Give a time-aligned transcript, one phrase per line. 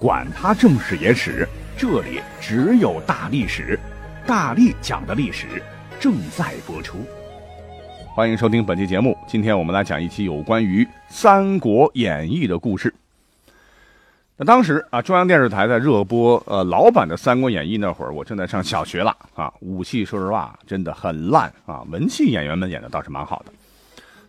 [0.00, 1.46] 管他正史野史。
[1.76, 3.78] 这里只有大历史，
[4.26, 5.62] 大力讲的历史
[6.00, 7.04] 正在播出。
[8.14, 9.14] 欢迎收听本期节目。
[9.28, 12.92] 今天我们来讲一期有关于《三国演义》的故事。
[14.38, 19.52] 那当时啊，中央电视台在热播呃老版的《三国演义》那会儿，我正在上小学了啊。
[19.60, 23.52] 武戏说实话真的很烂啊，文戏演员们演的倒是蛮好的。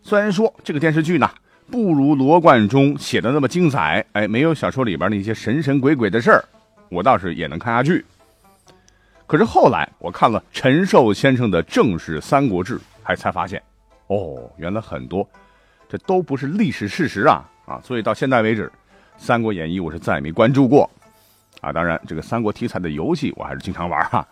[0.03, 1.29] 虽然说这个电视剧呢
[1.71, 6.43] 不如罗贯中写的那么精彩，哎，没有小说里边那些神神鬼鬼的事儿。
[6.89, 8.05] 我倒是也能看下去，
[9.25, 13.63] 可是后来我看了陈寿先生的正史《三国志》，还才发现，
[14.07, 15.25] 哦，原来很多
[15.87, 17.79] 这都不是历史事实啊啊！
[17.81, 18.67] 所以到现在为止，
[19.17, 20.89] 《三国演义》我是再也没关注过
[21.61, 21.71] 啊。
[21.71, 24.27] 当然，这个三国题材的游戏我还是经常玩哈。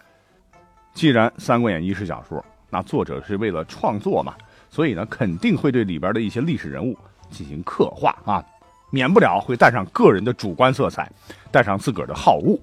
[0.94, 4.34] 既然《三国演义》是小说，那作者是为了创作嘛，
[4.70, 6.98] 所以呢，肯定会对里边的一些历史人物
[7.30, 8.44] 进行刻画啊。
[8.92, 11.08] 免不了会带上个人的主观色彩，
[11.52, 12.60] 带上自个儿的好恶。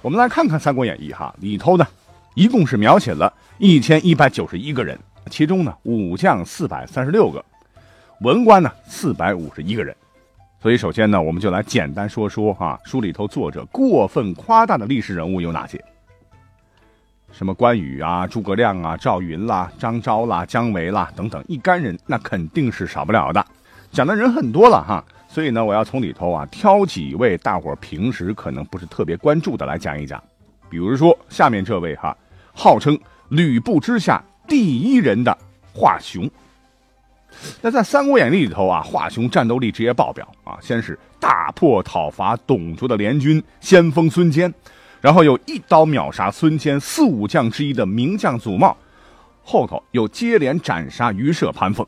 [0.00, 1.84] 我们来看看《三国演义》哈，里头呢，
[2.34, 4.96] 一共是描写了一千一百九十一个人，
[5.28, 7.44] 其中呢，武将四百三十六个，
[8.20, 9.92] 文官呢四百五十一个人。
[10.62, 15.84] 所以，首先呢，我们就来简单说说哈，书里头作者过分夸大的历史人物有哪些？
[17.30, 23.44] 什么关羽啊、诸葛亮啊、赵云啦、张昭啦、姜维啦等等一干人，那肯定是少不了的。
[23.92, 30.22] 讲的人很多了哈，所以呢，我要从里头啊挑几位大伙平时可能不是特别关注的来讲一讲。
[30.68, 32.16] 比如说下面这位哈，
[32.52, 35.36] 号称吕布之下第一人的
[35.72, 36.28] 华雄。
[37.60, 44.52] 那在《三国演义》里头啊，华雄战斗力直接爆表啊，先是大破讨伐董卓的联军，先锋孙坚，
[45.00, 48.76] 然后又一刀秒杀孙坚四五将之一的名将祖茂，
[49.42, 51.86] 后头又接连斩杀于社潘凤。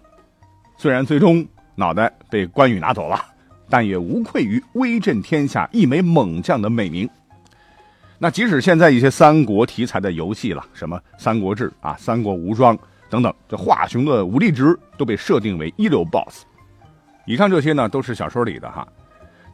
[0.77, 1.47] 虽然最终。
[1.77, 3.19] 脑袋被关羽拿走了，
[3.67, 7.09] 但也无愧于威震天下一枚猛将的美名。
[8.19, 12.77] 那即使现在一些三国题材的游戏了，什么《三国志》啊、《三国无双》
[13.09, 16.43] 等等，这华雄的武力值都被设定为一流 BOSS。
[17.25, 18.87] 以上这些呢，都是小说里的哈。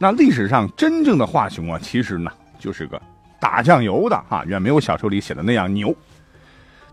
[0.01, 2.29] 那历史上真正的华雄啊，其实呢
[2.59, 3.01] 就是个
[3.47, 5.95] 打酱油的哈，远没有小说里写的那样牛。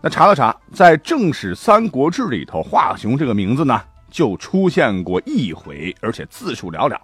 [0.00, 3.80] 那查了查，在正史《三国志》里头，华雄这个名字呢。
[4.08, 6.96] 就出现过一回，而且字数寥寥。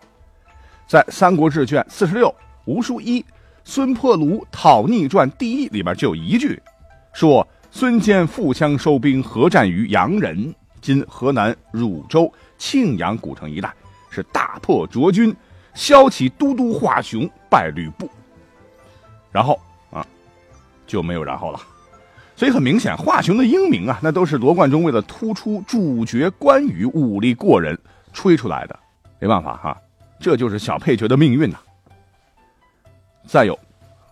[0.86, 2.28] 在《三国志》卷四十六
[2.66, 3.24] 《吴书一
[3.64, 6.62] 孙破庐讨逆传》第一里边就有一句，
[7.12, 13.74] 说孙坚负枪收兵，合战于阳人（今河南汝州庆阳古城一带），
[14.08, 15.34] 是大破卓军，
[15.74, 18.08] 骁骑都督华雄败吕布。
[19.30, 19.58] 然后
[19.90, 20.06] 啊，
[20.86, 21.60] 就没有然后了。
[22.36, 27.78] 所以很明显，华雄的英名啊，那都是罗贯中为了突出主角关羽武力过人
[28.12, 28.78] 吹出来的。
[29.18, 29.76] 没办法哈，
[30.18, 31.58] 这就是小配角的命运呐。
[33.26, 33.58] 再有，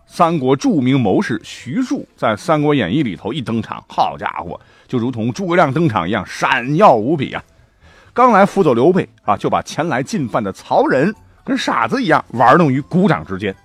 [0.05, 7.43] 三国著名谋士徐庶在《三国演义》里头一登场，好家伙，就如同诸葛亮登场一样闪耀无比啊！
[8.13, 11.13] 刚来辅佐刘备啊，就把前来进犯的曹仁
[11.43, 13.55] 跟傻子一样玩弄于股掌之间。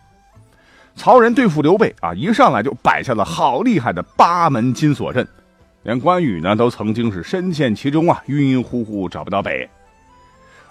[0.96, 5.26] 曹仁对付刘备啊，一上来就摆下了好厉害的八门金锁阵，
[5.82, 9.68] 连关羽呢都曾经是深陷其中啊，晕晕乎乎找不到北。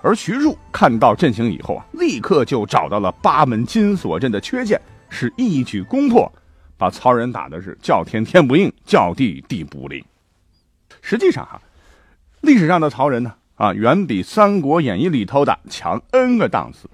[0.02, 4.80] 而徐庶看到阵型以后啊，立刻就找到了八门金锁阵的缺陷，
[5.10, 6.32] 是一举攻破，
[6.78, 10.04] 把曹仁打的是叫天天不应，叫地地不灵。
[11.02, 11.62] 实际上哈，
[12.42, 16.90] 历史上的曹仁呢啊，远比《三国演义》里头的强 N 个档次。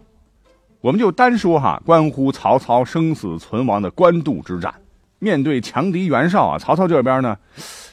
[0.82, 4.74] 我们就单说哈，关乎曹操生死存亡的官渡之战，
[5.20, 7.38] 面对强敌袁绍啊，曹操这边呢，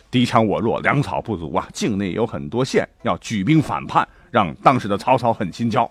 [0.08, 5.90] 敌强我弱，粮草不足啊，境内有很多县要举兵反叛，让当时的曹操很心焦。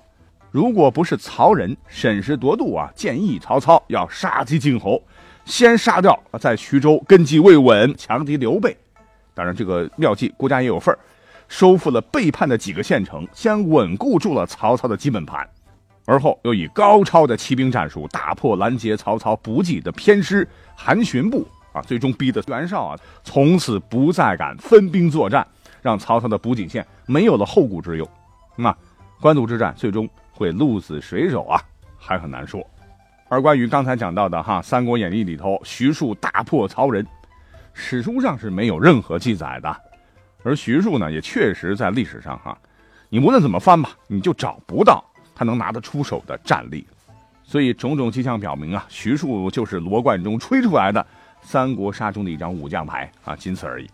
[0.51, 5.03] 如果不是曹仁审时度度啊，建议曹操要杀鸡儆猴，
[5.43, 8.75] 先杀掉在徐州根基未稳强敌刘备。
[9.33, 10.99] 当然，这个妙计国家也有份儿，
[11.49, 15.45] 收复了背叛的几个县城，先稳固住了曹操的基本盘。
[16.05, 25.45] 而后又以高超的骑兵战术大破拦截曹操补给的偏师韩荀部啊，最终逼得袁绍啊从此不再敢分兵作战，
[25.81, 28.07] 让曹操的补给线没有了后顾之忧。
[28.55, 28.75] 那
[29.19, 31.59] 官渡之战最终会鹿死谁手啊，
[31.97, 32.65] 还很难说。
[33.27, 37.05] 而关于刚才讲到的哈《三国演义》里头徐庶大破曹仁，
[37.73, 39.75] 史书上是没有任何记载的，
[40.43, 42.55] 而徐庶呢也确实在历史上哈，
[43.09, 45.03] 你无论怎么翻吧，你就找不到
[45.35, 46.87] 他能拿得出手的战力，
[47.43, 51.05] 所以种种迹象表明啊，徐庶就是罗贯中吹出来的
[51.41, 53.87] 三国杀中的一张武将牌啊，仅此而已。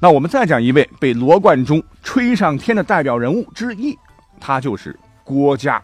[0.00, 3.98] 那我们再讲一位被罗贯中吹上天的代表人物之一，
[4.40, 5.82] 他就是郭嘉。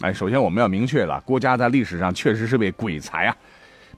[0.00, 3.36] 哎，首先我们要明确了，郭嘉在历史上确实是位鬼才啊。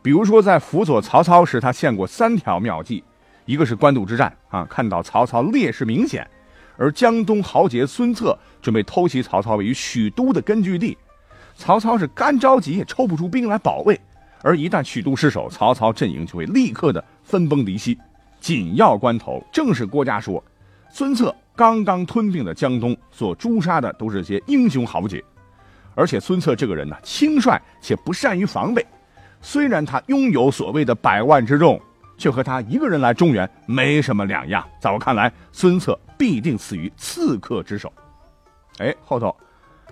[0.03, 3.05] 比如说，在辅佐曹操时，他献过三条妙计：
[3.45, 6.29] 一个是官渡之战啊，看到曹操劣势明显，
[6.77, 10.97] 而江东豪杰孙策准备偷袭曹操位于许都的根据地，
[11.55, 14.01] 曹操是干着急也抽不出兵来保卫，
[14.41, 17.99] 而一旦许都失守，曹操阵营就会立刻的分崩离析。
[18.41, 20.43] 紧要关头，正是郭嘉说，
[20.91, 25.23] 孙策刚刚吞并了江东，所诛杀的都是些英雄豪杰。
[25.95, 28.85] 而且孙策这个人呢，轻率且不善于防备。
[29.41, 31.81] 虽然他拥有所谓的百万之众，
[32.17, 34.67] 却和他一个人来中原没什么两样。
[34.81, 37.93] 在我看来，孙策必定死于刺客之手。
[38.83, 39.35] 哎，后头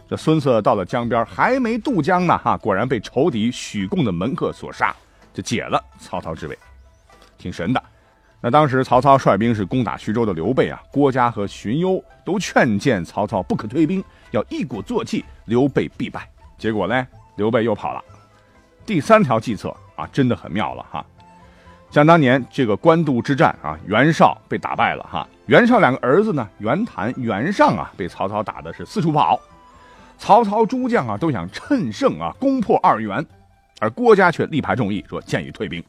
[0.08, 4.94] 这孙策到了江边，还没渡江呢，哈，果然被仇敌许贡的门客所杀，
[5.32, 6.58] 就解了曹操之围，
[7.38, 7.80] 挺神的。
[8.40, 14.02] 那当时曹操率兵是攻打徐州的刘备啊，郭嘉和荀攸都劝谏曹操不可退兵，
[14.32, 16.28] 要一鼓作气，刘备必败。
[16.58, 17.06] 结果呢，
[17.36, 18.02] 刘备又跑了。
[18.84, 21.06] 第三条计策啊，真的很妙了哈。
[21.90, 25.26] 想当年这个官渡之战啊，袁绍被打败了哈。
[25.46, 29.38] 袁绍两个儿子呢，袁谭、袁尚啊，被曹操打的是四处跑。
[30.16, 33.24] 曹操诸将啊，都想趁胜啊，攻破二袁，
[33.80, 35.82] 而郭嘉却力排众议，说建议退兵。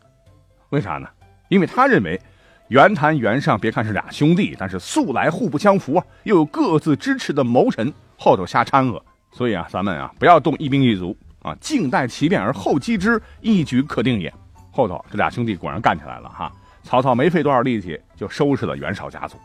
[0.70, 1.08] 为啥呢？
[1.50, 2.20] 因为他认为。
[2.68, 9.04] 袁谭、袁尚，别看是俩兄弟，但是素来互不相服啊，又有各自支持的谋臣后头瞎掺和，
[9.34, 14.34] 所以啊，咱们啊不要动一兵一卒啊，静待其变而后击之，一举可定也。
[14.72, 16.52] 后头这俩兄弟果然干起来了哈，
[16.84, 19.38] 曹操没费多少力气就收拾了袁绍家族。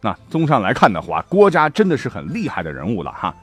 [0.00, 3.34] 那综上来看的话，郭嘉真的是很厉害的人物了哈。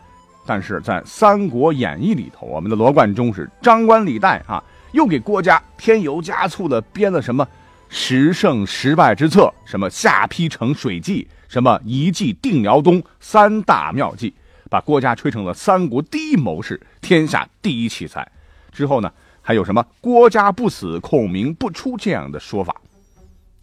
[0.45, 7.47] 但是在《三国演义》里头，我们的罗贯中是张冠李戴啊，又给郭嘉添油加醋的编了什么？
[7.89, 14.33] 十胜十败之策，什么下邳城水计，什么一计定辽东，三大妙计，
[14.69, 18.25] 把郭嘉吹成了三国第一谋士，天下第一奇才。
[18.71, 19.11] 之后呢，
[19.41, 22.75] 还有什么郭嘉不死，孔明不出这样的说法，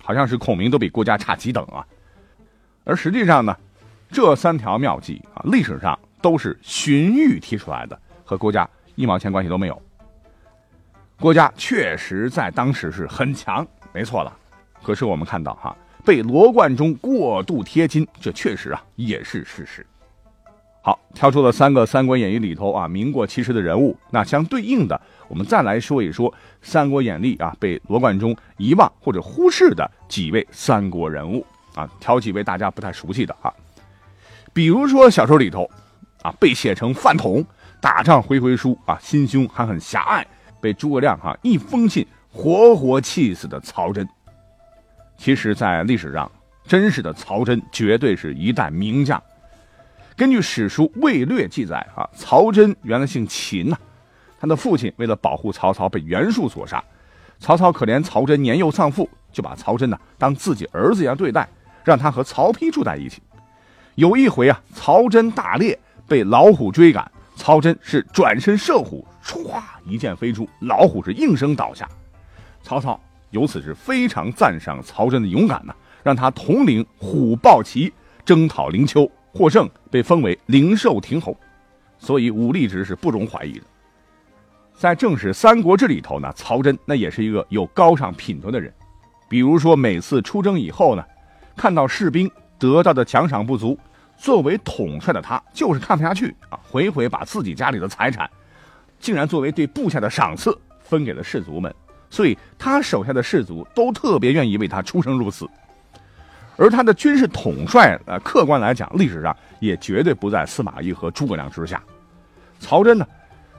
[0.02, 1.86] 好像是孔明都比郭嘉差几等啊。
[2.84, 3.56] 而实际上呢，
[4.10, 9.80] 这三条妙计啊，历史上都是荀彧提出来的，和郭嘉一毛钱关系都没有。
[11.20, 13.66] 郭嘉确实在当时是很强。
[13.92, 14.36] 没错了，
[14.82, 19.86] 可是我们看到哈，被罗贯中过度贴金，这确实啊也是事实。
[20.80, 24.98] 好，挑出了三个《三国演义》里头啊名过其实的人物，那相对应的，
[25.28, 26.30] 我们再来说一说
[26.62, 33.54] 《三国演义》啊被罗贯中遗忘或者忽视的几位三国人物啊，挑几位大家不太熟悉的哈，
[34.52, 35.70] 比如说小说里头
[36.22, 37.44] 啊被写成饭桶，
[37.80, 40.26] 打仗回回输啊，心胸还很狭隘，
[40.60, 42.06] 被诸葛亮哈一封信。
[42.30, 44.06] 活活气死的曹真，
[45.16, 46.30] 其实，在历史上，
[46.66, 49.20] 真实的曹真绝对是一代名将。
[50.14, 53.78] 根据史书《魏略》记载啊，曹真原来姓秦呐，
[54.40, 56.82] 他的父亲为了保护曹操被袁术所杀，
[57.40, 61.48] 曹操可怜曹真年幼丧父，就把曹真呢当自己儿子一样对待，
[61.84, 63.20] 让他和曹丕住在一起。
[63.96, 71.88] 有一回啊，曹真大猎被老虎追赶，曹真是转身射虎，唰一箭飞出，老虎是应声倒下。
[72.62, 75.74] 曹操由此是非常赞赏曹真的勇敢呐，
[76.04, 77.92] 让他统领虎豹骑
[78.24, 81.36] 征讨灵丘，获胜，被封为灵寿亭侯，
[81.98, 83.64] 所以武力值是不容怀疑的。
[84.78, 88.72] 在正史《三国志》里头呢，曹真那也是一个有高尚品德的人，
[89.28, 91.04] 比如说每次出征以后呢，
[91.56, 92.30] 看到士兵
[92.60, 93.76] 得到的奖赏不足，
[94.16, 98.30] 作为统帅的他就是看不下去啊，回回把自己家里的财产，
[99.00, 101.74] 竟然作为对部下的赏赐分给了士卒们。
[102.08, 105.44] 所以，他手下的士卒都特别愿意为他出生入死，
[106.56, 111.82] 而他的军事统帅，呃，客观来讲，历史上也绝对不在司马懿和诸葛亮之下。
[112.60, 113.06] 曹真呢，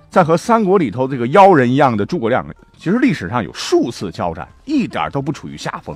[0.10, 2.44] 在和三国里头这个妖人一样的诸葛亮，
[2.76, 5.96] 其实历史上有数次交战，一点都不处于下风。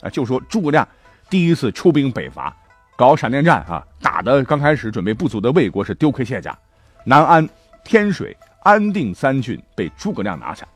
[0.00, 0.86] 啊，就说诸葛亮
[1.30, 2.54] 第一次出兵北伐，
[2.96, 6.56] 搞闪电战啊，打的刚开始准备不足的魏国是丢盔卸甲，
[7.04, 7.48] 南安、
[7.84, 10.66] 天水、安定三郡被诸葛亮拿下。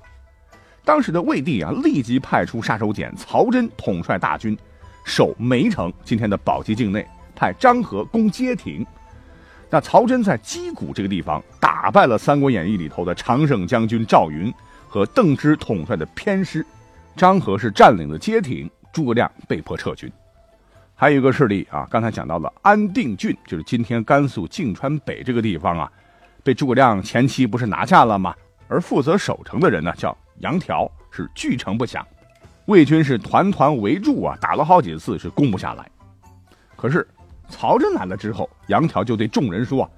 [0.84, 4.56] 当时的魏帝啊，立即派出杀手锏曹真统帅大军，
[5.04, 7.04] 守梅城（今天的宝鸡境内），
[7.34, 8.86] 派张合攻街亭。
[9.70, 14.52] 那曹真在击鼓这个地方打败了《三国演义》里头的常胜将军赵云
[14.88, 16.64] 和邓芝统帅的偏师，
[17.14, 20.10] 张合是占领了街亭，诸葛亮被迫撤军。
[20.94, 25.92] 还有一个事例啊，刚才讲到了安定郡，就是今天甘肃泾川北这个地方啊，
[26.42, 28.34] 被诸葛亮前期不是拿下了吗？
[28.68, 32.04] 而负责守城的人呢，叫杨条，是据城不降。
[32.64, 35.86] 魏军是团团围住啊，打了好几次是攻不下来。
[36.74, 37.06] 可是。
[37.48, 39.90] 曹真来了之后，杨条就对众人说：“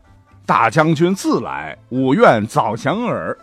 [0.47, 3.37] 大将军自来，吾愿早降耳。”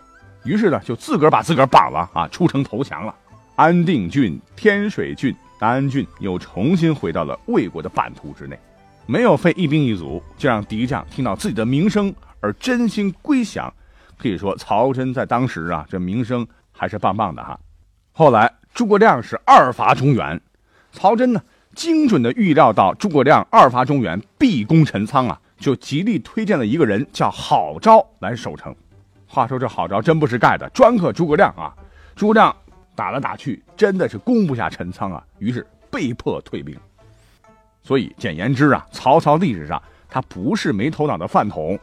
[0.44, 3.14] 于是呢，就自个儿把自个儿绑了啊，出城投降了。
[3.56, 8.58] 安定郡、天水郡、南安郡又重新回到了魏国的版图之内，
[9.06, 13.72] 没有费一兵一卒，就让敌将听到自己的名声而真心归降。
[14.18, 17.60] 可以说，曹真在当时啊，这名声还是棒棒的哈。
[18.14, 20.40] 后来诸葛亮是二伐中原，
[20.92, 21.42] 曹真呢？
[21.77, 28.75] 精准的预料到诸葛亮二伐中原必攻陈仓啊，就极力推荐了一个人叫郝昭来守城。
[29.27, 31.72] 话说这郝昭真不是盖的，专克诸葛亮啊！
[32.15, 32.55] 诸葛亮
[32.96, 36.75] 打来打去，真的是攻不下陈仓啊，于是被迫退兵。
[37.84, 39.79] 所以简言之啊，曹操历史上
[40.10, 41.77] 他不是没头脑的饭桶，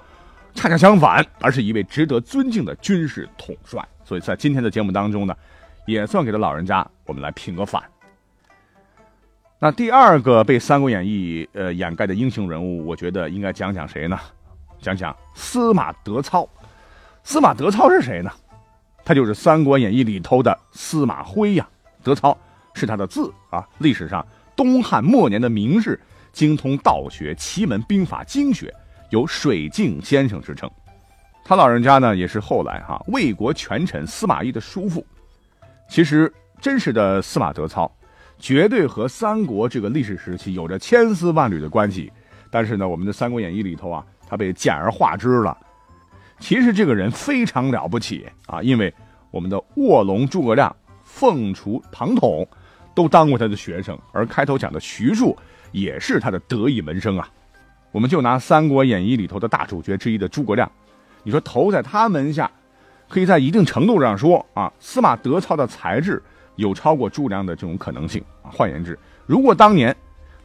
[0.56, 3.80] 恰恰相反，而是一位值得尊敬的军事统帅。
[4.04, 5.36] 所以在今天的节目当中呢，
[5.86, 7.80] 也算给了老人家我们来评个反。
[9.60, 14.18] 那第二个被《三国演义》呃掩盖的英雄人物，我觉得应该讲讲谁呢？
[14.80, 16.46] 讲讲司马德操。
[17.22, 18.30] 司马德操是谁呢？
[19.04, 21.66] 他就是《三国演义》里头的司马徽呀。
[22.02, 22.36] 德操
[22.74, 23.66] 是他的字啊。
[23.78, 25.98] 历史上东汉末年的名士，
[26.32, 28.74] 精通道学、奇门兵法经学，
[29.08, 30.70] 有“水镜先生”之称。
[31.42, 35.06] 他老人家呢，也是后来哈魏国权臣司马懿的叔父。
[35.88, 36.30] 其实
[36.60, 37.90] 真实的司马德操。
[38.44, 42.12] 绝对和三国这个历史时期有着千丝万缕的关系，
[42.50, 45.56] 但是呢，我们的《三国演义》里头啊，他被简而化之了。
[46.40, 48.92] 其实这个人非常了不起啊，因为
[49.30, 52.46] 我们的卧龙诸葛亮、凤雏庞统
[52.94, 55.34] 都当过他的学生，而开头讲的徐庶
[55.72, 57.26] 也是他的得意门生啊。
[57.92, 60.70] 我们就拿《三国演义》里头的大主角之一的诸葛亮，
[61.22, 62.50] 你说投在他门下，
[63.08, 66.22] 可以在一定程度上说啊，司马德操的才智。
[66.56, 68.22] 有超过诸葛亮的这种可能性！
[68.42, 69.94] 换言之，如果当年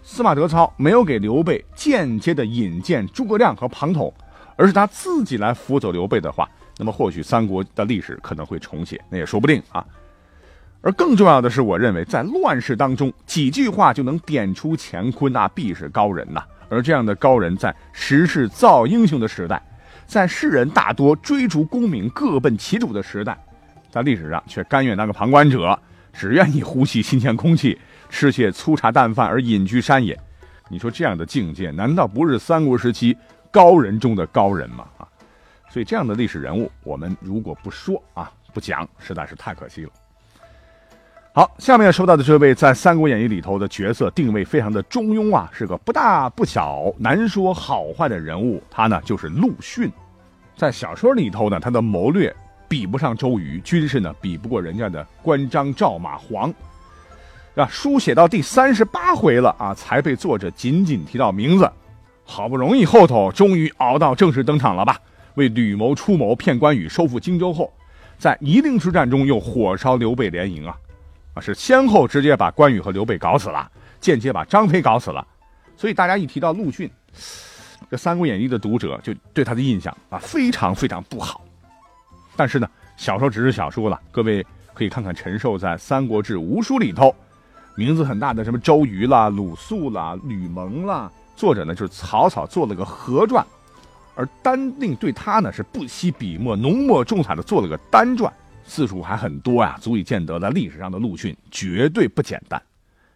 [0.02, 4.14] 司马德操没有给刘备间接的引荐诸葛亮和庞统，
[4.56, 9.86] 而是他自己来辅佐刘备的话，那么或许三国的历史可能会重写，那也说不定啊。
[10.82, 16.42] 而更重要的是，我认为在乱世当中，几句话就能点出乾坤，那必是高人呐。
[16.70, 19.62] 而这样的高人，在时势造英雄的时代，
[20.08, 23.38] 在世人大多追逐功名、各奔其主的时代，
[23.92, 25.78] 在历史上却甘愿当个旁观者。
[26.20, 30.20] 只愿意呼吸新鲜空气，吃些粗茶淡饭而隐居山野。
[30.68, 33.16] 你说这样的境界，难道不是三国时期
[33.50, 34.86] 高人中的高人吗？
[34.98, 35.08] 啊，
[35.70, 39.92] 所以这样的历史人物，我们如果不说啊，不讲，实在是太可惜了。
[41.32, 48.62] 好，下面要说到的这位在《三国演义》里头的角色定位非常的中庸啊，是个不大不小、难说好坏的人物。
[48.70, 49.90] 他呢就是陆逊，
[50.58, 52.36] 在小说里头呢，他的谋略。
[52.70, 56.54] 比不上周瑜，军事呢比不过人家的关张赵马黄，
[57.56, 61.70] 啊，书写到第三十八回了啊，才被作者仅仅提到名字。
[62.24, 65.00] 好不容易后头终于熬到正式登场了吧？
[65.34, 67.74] 为吕谋出谋骗关羽收复荆州后，
[68.20, 70.78] 在夷陵之战中又火烧刘备连营啊，
[71.34, 73.68] 啊，是先后直接把关羽和刘备搞死了，
[74.00, 75.26] 间接把张飞搞死了。
[75.76, 76.88] 所以大家一提到陆逊，
[77.90, 81.42] 这《三国演义》的读者就对他的印象啊非常非常不好。
[82.36, 84.00] 但是呢，小说只是小说了。
[84.12, 87.14] 各位可以看看陈寿在《三国志·吴书》里头，
[87.76, 93.46] 名字很大的什么周瑜啦、鲁肃啦、吕蒙啦，作者呢就是草草做了个合传，
[94.16, 98.32] 而单令对他呢是不惜笔墨、浓墨重彩的做了个单传，
[98.66, 102.62] 字数还很多呀，足以见得在历史上的陆逊绝对不简单。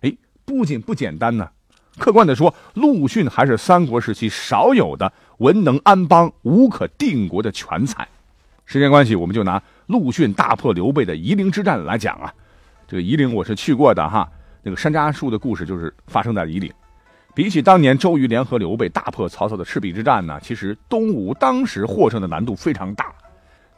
[0.02, 0.14] 哎，
[0.46, 1.50] 不仅不简单呢，
[1.98, 8.08] 客观的说，陆逊还是三国时期少有的文能安邦、武可定国的全才。
[8.74, 12.34] 时间关系，我们就拿陆逊大破刘备的夷陵之战来讲啊。
[12.88, 14.28] 这个夷陵我是去过的哈，
[14.64, 16.74] 那个山楂树的故事就是发生在夷陵。
[17.36, 23.14] 比起当年周瑜联合刘备大破曹操的赤壁之战呢，其实东吴当时获胜的难度非常大。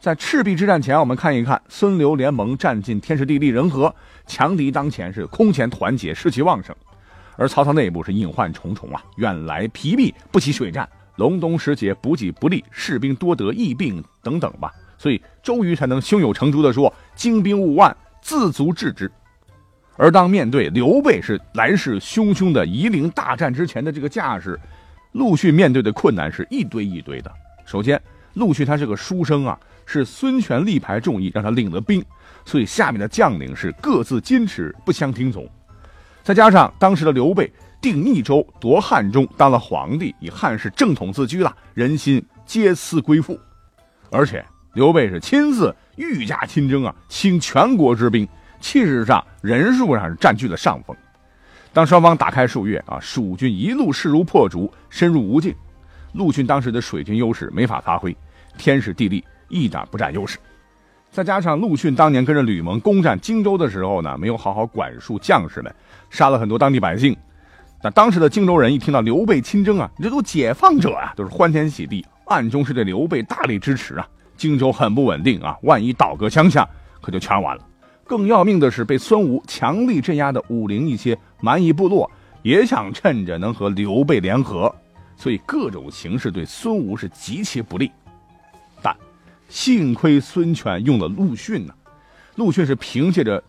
[0.00, 3.94] 在赤壁之战前，我们看一看孙刘联盟占尽天时地利人和，
[4.26, 6.74] 强敌当前是空前团结，士气旺盛。
[7.36, 10.88] 而曹操内部是隐患重重啊，远来疲弊，不起水战。
[11.16, 19.10] 隆冬时节，补给不利，士兵多得疫病等等吧，所以周瑜才能胸有成竹地说：“精兵五万，自足制之。”
[19.96, 24.58] 而当面对刘备是来势汹汹的夷陵大战之前的这个架势，
[25.12, 27.32] 陆逊面对的困难是一堆一堆的。
[27.64, 28.00] 首先，
[28.34, 32.04] 陆逊他是个书生啊，是孙权力排众议让他领了兵，
[32.44, 35.48] 所以下面的将领是各自矜持，不相听从。
[36.22, 37.50] 再加上当时的刘备
[37.80, 43.40] 定益州夺汉中，当了皇帝，以汉室正统自居了，人心皆思归附。
[44.10, 44.44] 而且
[44.76, 48.28] 刘备是亲自御驾亲征啊，倾全国之兵，
[48.60, 50.94] 气势上、人数上是占据了上风。
[51.72, 55.54] 当双方打开数月啊，蜀军一路势如破竹，深入无境。
[56.12, 58.14] 陆逊当时的水军优势没法发挥，
[58.58, 60.36] 天时地利一点不占优势，
[61.10, 65.74] 再加上陆逊当年跟着吕蒙攻占荆州的时候呢，没有好好管束将士们，
[66.10, 67.16] 杀了很多当地百姓。
[67.82, 74.06] 那当时的荆州人一听到刘备亲征啊，这都解放者啊，都是欢天喜地，暗中是对刘备大力支持啊。
[74.36, 76.68] 荆州很不稳定啊，万一倒戈相向，
[77.00, 77.62] 可就全完了。
[78.04, 82.10] 更要命的是，被孙吴强力镇压的武陵一些蛮夷部落，
[82.42, 84.72] 也想趁着能和刘备联合。
[85.16, 87.90] 所以各种形势对孙吴是极其不利，
[88.82, 88.94] 但
[89.48, 91.72] 幸亏孙权用了陆逊呢。
[92.34, 93.42] 陆逊是凭借着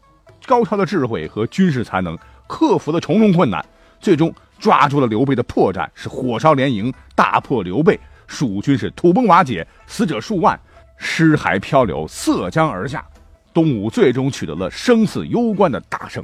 [0.46, 2.18] 高超的智慧和军事才能，
[2.48, 3.64] 克服了重重困难，
[4.00, 10.58] 最终抓住了刘备的破绽，是火烧连营，大破刘备，蜀军是土崩瓦解，死者数万，
[10.98, 13.06] 尸骸漂流，塞江而下。
[13.54, 16.24] 东吴最终取得了生死攸关的大胜。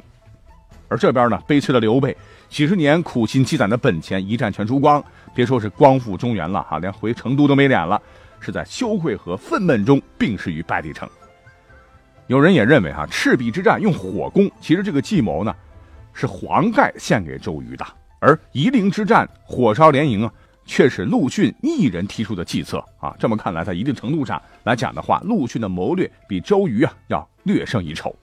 [0.88, 2.16] 而这边呢，悲催的刘备
[2.48, 5.02] 几十年苦心积攒的本钱一战全输光。
[5.34, 8.00] 别说是光复中原了哈，连回成都都没脸了，
[8.38, 11.08] 是在羞愧和愤懑中病逝于白帝城。
[12.28, 15.52] 有人也认为哈，赤壁之战用火攻，其实这个计谋呢，
[16.12, 17.84] 是黄盖献给周瑜的；
[18.20, 20.32] 而夷陵之战火烧连营啊，
[20.64, 23.14] 却是陆逊一人提出的计策啊。
[23.18, 28.14] 这么看来，在一定程度上来讲的话，陆逊的谋略比周瑜啊要略胜一筹。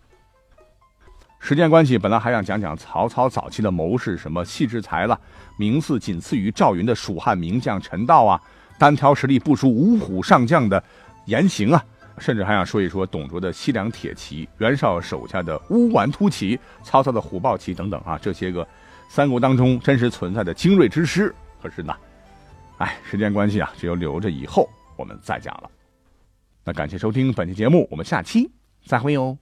[1.39, 5.19] 时间关系，本来还想讲讲曹操早期的谋士，什么戏之才了，
[5.57, 8.39] 名次仅次于赵云的蜀汉名将陈道啊，
[8.77, 10.83] 单挑实力不输五虎上将的
[11.25, 11.83] 严行啊，
[12.19, 18.67] 甚至还想说一说董卓的西凉铁骑，袁绍手下的乌丸突骑，曹操的虎豹骑等等啊，这些个
[19.09, 21.33] 三国当中真实存在的精锐之师。
[21.59, 21.91] 可是呢，
[22.81, 24.67] 哎，时间关系啊，只有留着以后
[24.97, 25.69] 我们再讲了。
[26.65, 28.49] 那感谢收听本期节目，我们下期
[28.85, 29.37] 再会哟。